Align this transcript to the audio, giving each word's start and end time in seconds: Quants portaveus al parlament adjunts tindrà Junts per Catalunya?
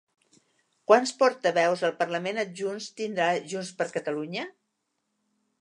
Quants 0.91 1.13
portaveus 1.19 1.83
al 1.89 1.93
parlament 2.01 2.43
adjunts 2.45 2.89
tindrà 3.03 3.31
Junts 3.53 3.73
per 3.83 3.91
Catalunya? 3.99 4.51